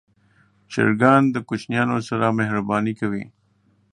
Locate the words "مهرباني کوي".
2.39-3.23